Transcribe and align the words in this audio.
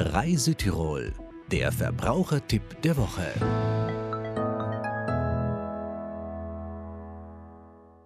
Rai 0.00 0.36
Südtirol, 0.36 1.12
der 1.50 1.72
Verbrauchertipp 1.72 2.82
der 2.82 2.96
Woche. 2.96 3.26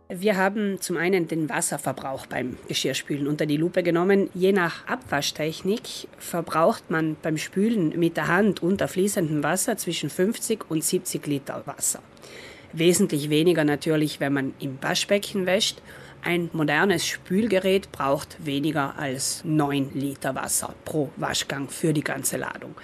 Wir 0.08 0.38
haben 0.38 0.80
zum 0.80 0.96
einen 0.96 1.28
den 1.28 1.50
Wasserverbrauch 1.50 2.24
beim 2.24 2.56
Geschirrspülen 2.66 3.26
unter 3.26 3.44
die 3.44 3.58
Lupe 3.58 3.82
genommen. 3.82 4.30
Je 4.32 4.52
nach 4.52 4.86
Abwaschtechnik 4.86 6.08
verbraucht 6.16 6.90
man 6.90 7.16
beim 7.20 7.36
Spülen 7.36 7.98
mit 7.98 8.16
der 8.16 8.28
Hand 8.28 8.62
unter 8.62 8.88
fließendem 8.88 9.42
Wasser 9.42 9.76
zwischen 9.76 10.08
50 10.08 10.70
und 10.70 10.82
70 10.82 11.26
Liter 11.26 11.62
Wasser. 11.66 12.00
Wesentlich 12.72 13.28
weniger 13.28 13.64
natürlich, 13.64 14.18
wenn 14.18 14.32
man 14.32 14.54
im 14.60 14.78
Waschbecken 14.82 15.44
wäscht. 15.44 15.82
Ein 16.24 16.50
modernes 16.52 17.04
Spülgerät 17.04 17.90
braucht 17.90 18.46
weniger 18.46 18.96
als 18.96 19.42
9 19.44 19.90
Liter 19.92 20.36
Wasser 20.36 20.72
pro 20.84 21.10
Waschgang 21.16 21.68
für 21.68 21.92
die 21.92 22.04
ganze 22.04 22.36
Ladung. 22.36 22.76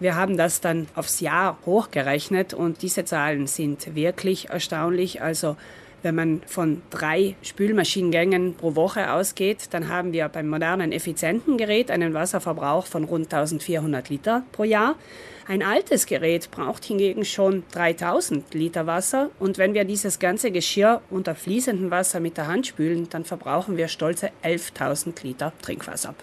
Wir 0.00 0.14
haben 0.14 0.38
das 0.38 0.62
dann 0.62 0.86
aufs 0.94 1.20
Jahr 1.20 1.58
hochgerechnet 1.66 2.54
und 2.54 2.80
diese 2.80 3.04
Zahlen 3.04 3.46
sind 3.46 3.94
wirklich 3.94 4.48
erstaunlich. 4.48 5.20
Also 5.20 5.58
wenn 6.02 6.14
man 6.14 6.42
von 6.46 6.82
drei 6.90 7.36
Spülmaschinengängen 7.42 8.54
pro 8.54 8.74
Woche 8.76 9.12
ausgeht, 9.12 9.68
dann 9.70 9.88
haben 9.88 10.12
wir 10.12 10.28
beim 10.28 10.48
modernen 10.48 10.92
effizienten 10.92 11.56
Gerät 11.56 11.90
einen 11.90 12.14
Wasserverbrauch 12.14 12.86
von 12.86 13.04
rund 13.04 13.32
1400 13.32 14.08
Liter 14.08 14.42
pro 14.52 14.64
Jahr. 14.64 14.96
Ein 15.48 15.62
altes 15.62 16.04
Gerät 16.04 16.50
braucht 16.50 16.84
hingegen 16.84 17.24
schon 17.24 17.62
3000 17.72 18.52
Liter 18.52 18.86
Wasser 18.86 19.30
und 19.38 19.56
wenn 19.56 19.72
wir 19.72 19.84
dieses 19.84 20.18
ganze 20.18 20.50
Geschirr 20.50 21.00
unter 21.08 21.34
fließendem 21.34 21.90
Wasser 21.90 22.20
mit 22.20 22.36
der 22.36 22.48
Hand 22.48 22.66
spülen, 22.66 23.08
dann 23.08 23.24
verbrauchen 23.24 23.78
wir 23.78 23.88
stolze 23.88 24.30
11.000 24.44 25.22
Liter 25.22 25.54
Trinkwasser. 25.62 26.14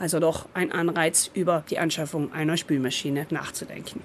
Also 0.00 0.18
doch 0.18 0.46
ein 0.52 0.72
Anreiz, 0.72 1.30
über 1.32 1.62
die 1.70 1.78
Anschaffung 1.78 2.32
einer 2.32 2.56
Spülmaschine 2.56 3.28
nachzudenken. 3.30 4.02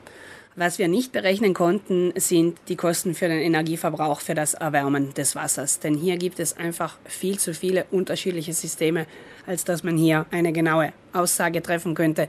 Was 0.60 0.80
wir 0.80 0.88
nicht 0.88 1.12
berechnen 1.12 1.54
konnten, 1.54 2.14
sind 2.16 2.58
die 2.68 2.76
Kosten 2.76 3.14
für 3.14 3.28
den 3.28 3.42
Energieverbrauch 3.42 4.22
für 4.22 4.34
das 4.34 4.56
Erwärmen 4.56 5.14
des 5.14 5.36
Wassers. 5.36 5.80
Denn 5.80 5.94
hier 5.94 6.18
gibt 6.18 6.40
es 6.40 6.58
einfach 6.58 6.98
viel 7.06 7.38
zu 7.38 7.54
viele 7.54 7.86
unterschiedliche 7.92 8.54
Systeme, 8.54 9.06
als 9.46 9.66
dass 9.66 9.84
man 9.84 9.98
hier 9.98 10.26
eine 10.32 10.52
genaue 10.52 10.94
Aussage 11.14 11.62
treffen 11.62 11.94
könnte. 11.94 12.28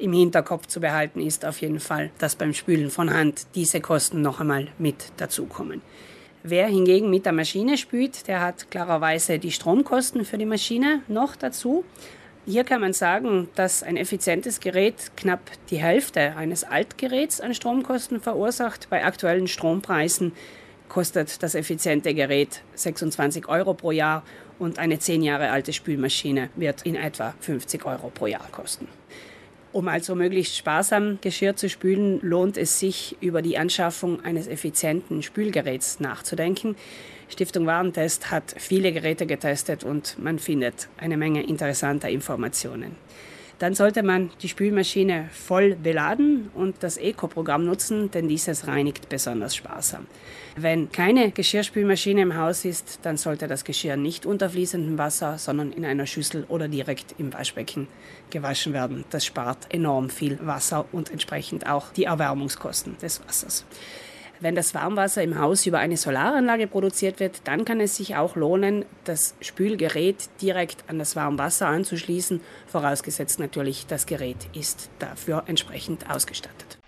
Im 0.00 0.12
Hinterkopf 0.12 0.66
zu 0.66 0.80
behalten 0.80 1.20
ist 1.20 1.44
auf 1.44 1.60
jeden 1.60 1.78
Fall, 1.78 2.10
dass 2.18 2.34
beim 2.34 2.52
Spülen 2.52 2.90
von 2.90 3.14
Hand 3.14 3.46
diese 3.54 3.80
Kosten 3.80 4.22
noch 4.22 4.40
einmal 4.40 4.66
mit 4.78 5.12
dazukommen. 5.16 5.80
Wer 6.42 6.66
hingegen 6.66 7.10
mit 7.10 7.26
der 7.26 7.32
Maschine 7.32 7.78
spült, 7.78 8.26
der 8.26 8.40
hat 8.40 8.72
klarerweise 8.72 9.38
die 9.38 9.52
Stromkosten 9.52 10.24
für 10.24 10.36
die 10.36 10.46
Maschine 10.46 11.02
noch 11.06 11.36
dazu. 11.36 11.84
Hier 12.50 12.64
kann 12.64 12.80
man 12.80 12.94
sagen, 12.94 13.50
dass 13.56 13.82
ein 13.82 13.98
effizientes 13.98 14.60
Gerät 14.60 15.10
knapp 15.18 15.50
die 15.68 15.76
Hälfte 15.76 16.34
eines 16.34 16.64
Altgeräts 16.64 17.42
an 17.42 17.52
Stromkosten 17.52 18.22
verursacht. 18.22 18.88
Bei 18.88 19.04
aktuellen 19.04 19.48
Strompreisen 19.48 20.32
kostet 20.88 21.42
das 21.42 21.54
effiziente 21.54 22.14
Gerät 22.14 22.62
26 22.74 23.50
Euro 23.50 23.74
pro 23.74 23.90
Jahr 23.90 24.22
und 24.58 24.78
eine 24.78 24.98
zehn 24.98 25.20
Jahre 25.20 25.50
alte 25.50 25.74
Spülmaschine 25.74 26.48
wird 26.56 26.86
in 26.86 26.94
etwa 26.94 27.34
50 27.40 27.84
Euro 27.84 28.08
pro 28.08 28.26
Jahr 28.26 28.48
kosten. 28.50 28.88
Um 29.72 29.86
also 29.88 30.14
möglichst 30.14 30.56
sparsam 30.56 31.18
Geschirr 31.20 31.54
zu 31.54 31.68
spülen, 31.68 32.20
lohnt 32.22 32.56
es 32.56 32.78
sich, 32.78 33.16
über 33.20 33.42
die 33.42 33.58
Anschaffung 33.58 34.24
eines 34.24 34.46
effizienten 34.46 35.22
Spülgeräts 35.22 36.00
nachzudenken. 36.00 36.74
Stiftung 37.28 37.66
Warentest 37.66 38.30
hat 38.30 38.54
viele 38.56 38.92
Geräte 38.92 39.26
getestet 39.26 39.84
und 39.84 40.18
man 40.18 40.38
findet 40.38 40.88
eine 40.96 41.18
Menge 41.18 41.42
interessanter 41.42 42.08
Informationen. 42.08 42.96
Dann 43.58 43.74
sollte 43.74 44.04
man 44.04 44.30
die 44.40 44.48
Spülmaschine 44.48 45.28
voll 45.32 45.74
beladen 45.74 46.50
und 46.54 46.76
das 46.80 46.96
Eco-Programm 46.96 47.64
nutzen, 47.64 48.10
denn 48.10 48.28
dieses 48.28 48.68
reinigt 48.68 49.08
besonders 49.08 49.56
sparsam. 49.56 50.06
Wenn 50.56 50.92
keine 50.92 51.32
Geschirrspülmaschine 51.32 52.22
im 52.22 52.36
Haus 52.36 52.64
ist, 52.64 53.00
dann 53.02 53.16
sollte 53.16 53.48
das 53.48 53.64
Geschirr 53.64 53.96
nicht 53.96 54.26
unter 54.26 54.50
fließendem 54.50 54.96
Wasser, 54.96 55.38
sondern 55.38 55.72
in 55.72 55.84
einer 55.84 56.06
Schüssel 56.06 56.44
oder 56.48 56.68
direkt 56.68 57.16
im 57.18 57.32
Waschbecken 57.32 57.88
gewaschen 58.30 58.72
werden. 58.72 59.04
Das 59.10 59.24
spart 59.24 59.66
enorm 59.70 60.10
viel 60.10 60.38
Wasser 60.40 60.86
und 60.92 61.10
entsprechend 61.10 61.68
auch 61.68 61.92
die 61.92 62.04
Erwärmungskosten 62.04 62.96
des 62.98 63.20
Wassers. 63.26 63.64
Wenn 64.40 64.54
das 64.54 64.72
Warmwasser 64.74 65.22
im 65.22 65.38
Haus 65.38 65.66
über 65.66 65.78
eine 65.78 65.96
Solaranlage 65.96 66.68
produziert 66.68 67.18
wird, 67.18 67.40
dann 67.44 67.64
kann 67.64 67.80
es 67.80 67.96
sich 67.96 68.16
auch 68.16 68.36
lohnen, 68.36 68.84
das 69.04 69.34
Spülgerät 69.40 70.28
direkt 70.40 70.84
an 70.88 70.98
das 70.98 71.16
Warmwasser 71.16 71.66
anzuschließen, 71.66 72.40
vorausgesetzt 72.66 73.40
natürlich, 73.40 73.86
das 73.86 74.06
Gerät 74.06 74.48
ist 74.54 74.90
dafür 75.00 75.42
entsprechend 75.46 76.08
ausgestattet. 76.08 76.78